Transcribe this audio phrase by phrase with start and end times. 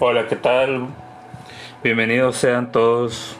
[0.00, 0.88] Hola, ¿qué tal?
[1.84, 3.36] Bienvenidos sean todos.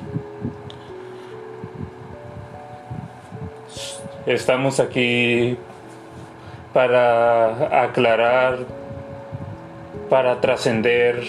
[4.26, 5.56] Estamos aquí
[6.72, 8.58] para aclarar,
[10.08, 11.22] para trascender,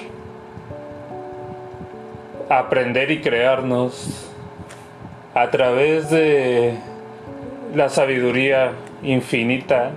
[2.49, 4.29] aprender y crearnos
[5.33, 6.77] a través de
[7.73, 9.91] la sabiduría infinita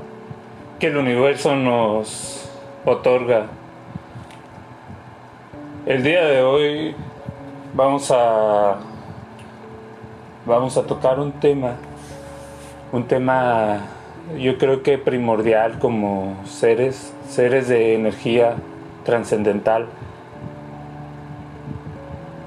[0.78, 2.45] que el universo nos
[2.86, 3.46] otorga.
[5.86, 6.94] El día de hoy
[7.74, 8.76] vamos a
[10.46, 11.74] vamos a tocar un tema
[12.92, 13.80] un tema
[14.38, 18.54] yo creo que primordial como seres seres de energía
[19.04, 19.86] trascendental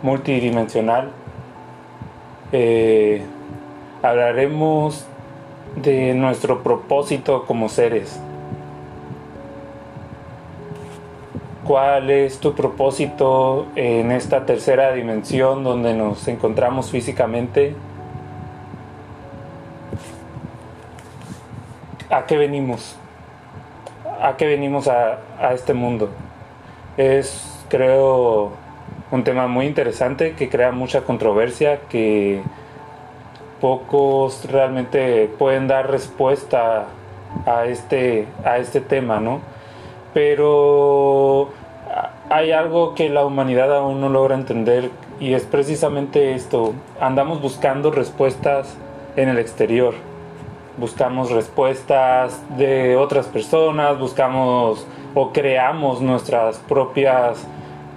[0.01, 1.11] multidimensional
[2.53, 3.21] eh,
[4.01, 5.05] hablaremos
[5.75, 8.19] de nuestro propósito como seres.
[11.69, 17.75] ¿Cuál es tu propósito en esta tercera dimensión donde nos encontramos físicamente?
[22.09, 22.95] ¿A qué venimos?
[24.19, 26.09] ¿A qué venimos a, a este mundo?
[26.97, 28.49] Es, creo,
[29.11, 32.41] un tema muy interesante que crea mucha controversia, que
[33.61, 36.87] pocos realmente pueden dar respuesta
[37.45, 39.41] a este, a este tema, ¿no?
[40.15, 41.58] Pero
[42.29, 46.73] hay algo que la humanidad aún no logra entender y es precisamente esto.
[47.01, 48.77] Andamos buscando respuestas
[49.15, 49.95] en el exterior.
[50.77, 57.45] Buscamos respuestas de otras personas, buscamos o creamos nuestras propias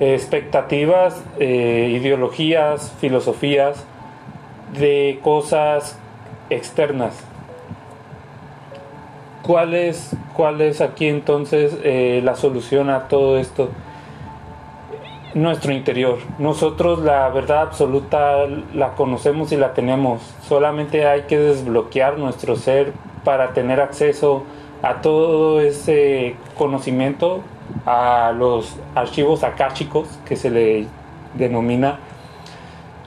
[0.00, 3.84] expectativas, eh, ideologías, filosofías
[4.78, 5.98] de cosas
[6.48, 7.22] externas.
[9.42, 13.68] ¿Cuál es, cuál es aquí entonces eh, la solución a todo esto?
[15.34, 16.18] Nuestro interior.
[16.38, 20.20] Nosotros la verdad absoluta la conocemos y la tenemos.
[20.46, 22.92] Solamente hay que desbloquear nuestro ser
[23.24, 24.44] para tener acceso
[24.82, 27.40] a todo ese conocimiento,
[27.86, 30.86] a los archivos akáshicos que se le
[31.34, 31.98] denomina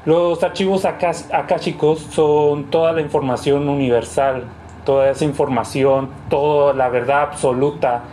[0.06, 4.44] los archivos akáshicos son toda la información universal,
[4.86, 8.04] toda esa información, toda la verdad absoluta.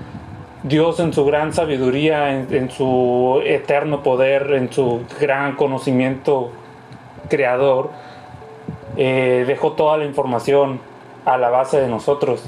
[0.62, 6.52] Dios en su gran sabiduría, en, su eterno poder, en su gran conocimiento
[7.28, 7.90] creador,
[8.96, 10.80] eh, dejó toda la información
[11.24, 12.44] a la base de nosotros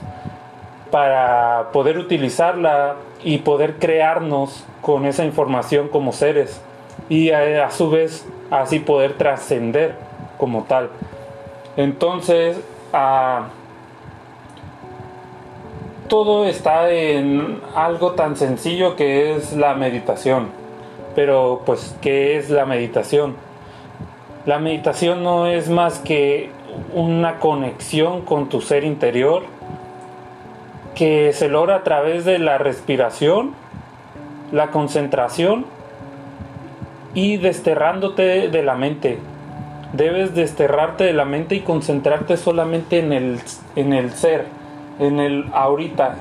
[0.93, 6.61] para poder utilizarla y poder crearnos con esa información como seres
[7.09, 9.97] y a su vez así poder trascender
[10.39, 10.91] como tal.
[11.77, 12.61] Entonces,
[12.93, 13.49] ah,
[16.15, 20.47] todo está en algo tan sencillo que es la meditación.
[21.17, 23.35] Pero pues, ¿qué es la meditación?
[24.47, 26.51] La meditación no es más que
[26.95, 29.43] una conexión con tu ser interior
[30.95, 33.53] que se logra a través de la respiración,
[34.53, 35.67] la concentración
[37.15, 39.19] y desterrándote de la mente.
[39.93, 43.41] Debes desterrarte de la mente y concentrarte solamente en el,
[43.75, 44.47] en el ser,
[44.99, 46.17] en el ahorita.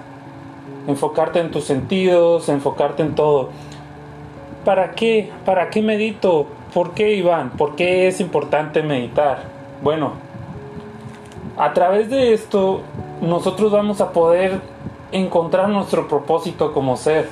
[0.88, 3.50] Enfocarte en tus sentidos, enfocarte en todo.
[4.66, 5.32] ¿Para qué?
[5.46, 6.48] ¿Para qué medito?
[6.74, 7.52] ¿Por qué, Iván?
[7.52, 9.44] ¿Por qué es importante meditar?
[9.82, 10.14] Bueno,
[11.58, 12.82] a través de esto
[13.22, 14.62] nosotros vamos a poder
[15.12, 17.30] encontrar nuestro propósito como ser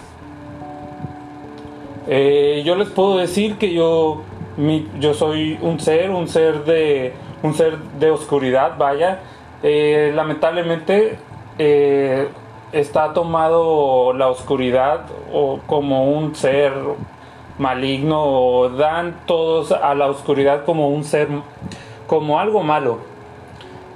[2.07, 4.21] eh, yo les puedo decir que yo,
[4.99, 7.13] yo soy un ser, un ser de,
[7.43, 9.19] un ser de oscuridad, vaya.
[9.63, 11.17] Eh, lamentablemente
[11.63, 12.27] eh,
[12.71, 15.01] está tomado la oscuridad
[15.31, 16.73] o como un ser
[17.59, 21.27] maligno o dan todos a la oscuridad como un ser,
[22.07, 22.97] como algo malo.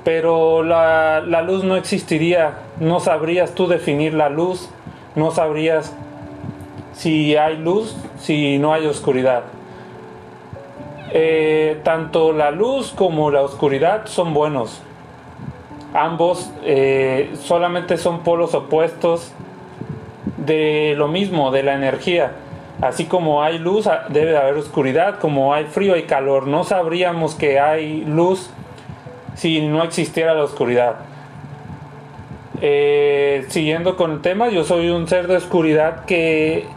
[0.03, 4.69] Pero la, la luz no existiría, no sabrías tú definir la luz,
[5.15, 5.91] no sabrías
[6.93, 9.41] si hay luz, si no hay oscuridad.
[11.13, 14.83] Eh, tanto la luz como la oscuridad son buenos.
[15.95, 19.31] Ambos eh, solamente son polos opuestos
[20.35, 22.33] de lo mismo, de la energía.
[22.81, 26.47] Así como hay luz, ah, debe haber oscuridad, como hay frío y calor.
[26.47, 28.49] No sabríamos que hay luz
[29.35, 30.95] si no existiera la oscuridad.
[32.61, 36.67] Eh, siguiendo con el tema, yo soy un ser de oscuridad que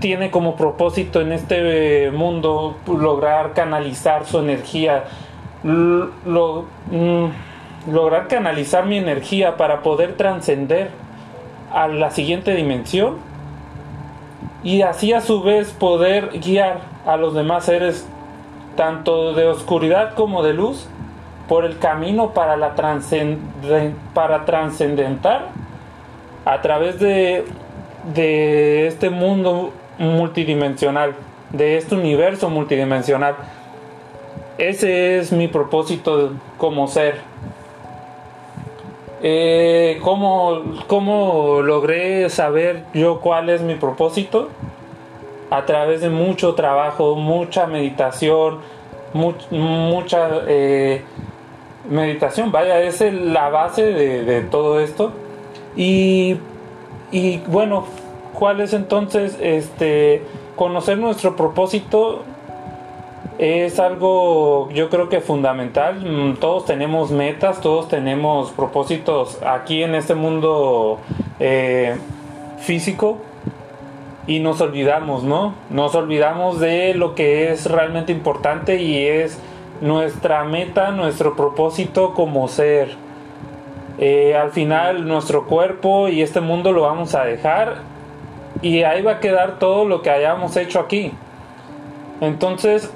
[0.00, 5.04] tiene como propósito en este mundo lograr canalizar su energía,
[5.62, 6.02] mm,
[7.86, 10.90] lograr canalizar mi energía para poder trascender
[11.72, 13.16] a la siguiente dimensión
[14.62, 18.06] y así a su vez poder guiar a los demás seres
[18.76, 20.86] tanto de oscuridad como de luz
[21.48, 22.74] por el camino para la
[24.14, 25.48] para trascendentar
[26.44, 27.44] a través de,
[28.14, 31.14] de este mundo multidimensional,
[31.50, 33.34] de este universo multidimensional.
[34.58, 37.16] Ese es mi propósito como ser.
[39.22, 44.48] Eh, ¿cómo, ¿Cómo logré saber yo cuál es mi propósito?
[45.50, 48.60] A través de mucho trabajo, mucha meditación,
[49.12, 51.02] mucha eh,
[51.88, 55.12] meditación, vaya, es la base de, todo esto.
[55.76, 56.38] Y,
[57.10, 57.86] y, bueno,
[58.32, 60.22] ¿cuál es entonces este
[60.56, 62.22] conocer nuestro propósito?
[63.40, 66.04] Es algo yo creo que fundamental.
[66.04, 70.98] Mm, todos tenemos metas, todos tenemos propósitos aquí en este mundo
[71.38, 71.96] eh,
[72.58, 73.16] físico
[74.26, 75.54] y nos olvidamos, ¿no?
[75.70, 79.38] Nos olvidamos de lo que es realmente importante y es
[79.80, 82.94] nuestra meta, nuestro propósito como ser.
[83.96, 87.76] Eh, al final nuestro cuerpo y este mundo lo vamos a dejar
[88.60, 91.12] y ahí va a quedar todo lo que hayamos hecho aquí.
[92.20, 92.92] Entonces,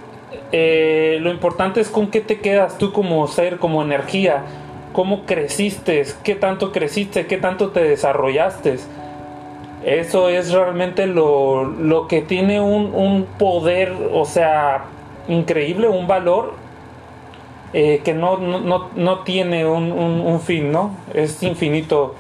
[0.53, 4.45] eh, lo importante es con qué te quedas tú como ser, como energía,
[4.93, 8.79] cómo creciste, qué tanto creciste, qué tanto te desarrollaste.
[9.85, 14.85] Eso es realmente lo, lo que tiene un, un, poder, o sea,
[15.29, 16.55] increíble, un valor
[17.77, 20.97] eh, que no, no, no, tiene un, fin, ¿no?
[21.13, 22.15] Es infinito.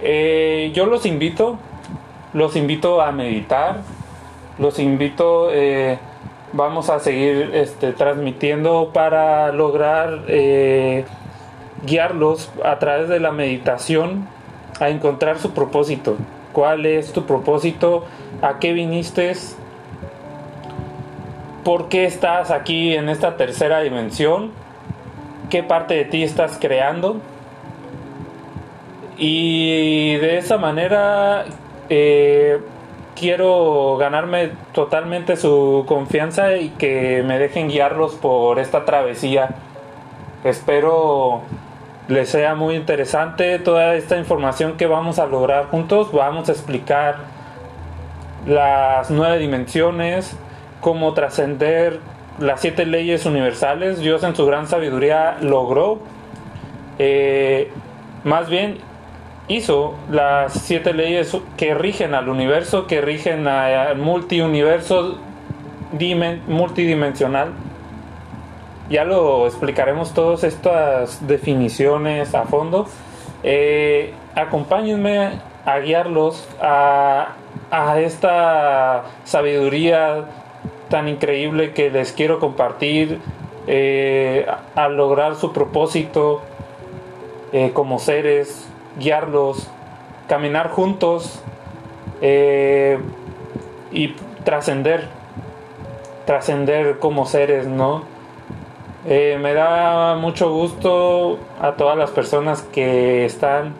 [0.00, 1.58] Eh, yo los invito,
[2.32, 3.82] los invito a meditar,
[4.58, 5.98] los invito, eh,
[6.52, 10.22] vamos a seguir este, transmitiendo para lograr
[11.84, 14.26] guiarlos a través de la meditación
[14.80, 16.16] a encontrar su propósito.
[16.52, 18.04] ¿Cuál es tu propósito?
[18.42, 19.32] ¿A qué viniste?
[21.64, 24.52] ¿Por qué estás aquí en esta tercera dimensión?
[25.50, 27.20] ¿Qué parte de ti estás creando?
[29.16, 31.44] Y de esa manera
[31.88, 32.60] eh,
[33.18, 39.50] quiero ganarme totalmente su confianza y que me dejen guiarlos por esta travesía.
[40.44, 41.42] Espero
[42.08, 46.10] les sea muy interesante toda esta información que vamos a lograr juntos.
[46.12, 47.16] Vamos a explicar
[48.46, 50.36] las nueve dimensiones,
[50.80, 52.00] cómo trascender
[52.38, 53.98] las siete leyes universales.
[53.98, 55.98] Dios en su gran sabiduría logró,
[56.98, 57.70] eh,
[58.24, 58.78] más bien
[59.48, 65.18] hizo las siete leyes que rigen al universo, que rigen al multiuniverso
[66.46, 67.52] multidimensional
[68.90, 72.86] ya lo explicaremos todas estas definiciones a fondo.
[73.42, 77.34] Eh, acompáñenme a guiarlos a,
[77.98, 80.24] esta sabiduría
[80.88, 83.20] tan increíble que les quiero compartir
[83.66, 86.40] eh, a, lograr su propósito
[87.52, 88.66] eh, como seres,
[88.98, 89.68] guiarlos,
[90.28, 91.42] caminar juntos
[93.92, 94.08] y
[94.44, 95.08] trascender,
[96.26, 98.02] trascender como seres, ¿no?
[99.06, 103.74] Eh, me da mucho gusto a todas las personas que están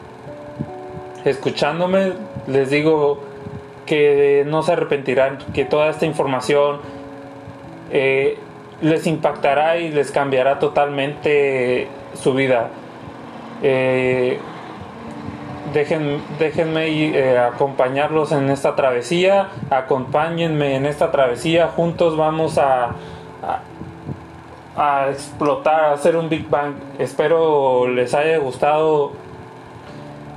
[1.25, 2.13] escuchándome.
[2.47, 3.21] Les digo
[3.85, 6.81] que no se arrepentirán, que toda esta información
[7.91, 8.39] eh,
[8.81, 12.71] les impactará y les cambiará totalmente su vida.
[13.63, 14.39] Eh,
[16.39, 22.95] déjenme acompañarlos en esta travesía, acompáñenme en esta travesía, juntos vamos a
[24.79, 26.75] a explotar, a hacer un Big Bang.
[26.99, 29.13] Espero les haya gustado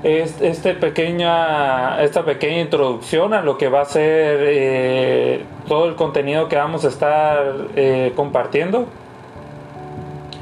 [0.04, 6.50] este pequeña, esta pequeña introducción a lo que va a ser eh, todo el contenido
[6.50, 8.88] que vamos a estar eh, compartiendo.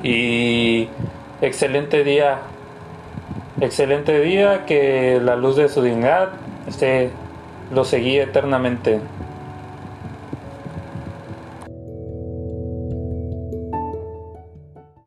[0.02, 0.88] Y
[1.42, 2.38] excelente día,
[3.62, 6.30] excelente día, que la luz de su dignidad
[6.68, 7.12] esté,
[7.74, 9.00] lo seguí eternamente.